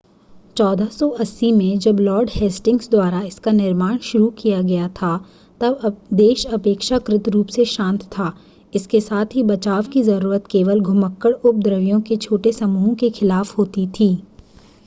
1480 0.55 1.51
में 1.53 1.79
जब 1.79 1.99
lord 1.99 2.29
Hastings 2.33 2.89
द्वारा 2.89 3.19
इसका 3.23 3.51
निर्माण 3.51 3.97
शुरू 4.03 4.29
किया 4.37 4.61
गया 4.61 4.87
था 4.95 5.11
तब 5.61 5.97
देश 6.13 6.45
अपेक्षाकृत 6.53 7.29
रूप 7.29 7.47
से 7.49 7.65
शांत 7.67 8.03
था 8.17 8.33
इसके 8.73 9.01
साथ 9.01 9.35
ही 9.35 9.43
बचाव 9.45 9.91
की 9.93 10.03
ज़रूरत 10.03 10.47
केवल 10.51 10.79
घुमक्कड़ 10.81 11.33
उपद्रवियों 11.33 12.01
के 12.01 12.17
छोटे 12.19 12.51
समूहों 12.53 12.95
के 12.95 13.09
खिलाफ़ 13.11 13.55
होती 13.57 13.87
थी 13.89 14.13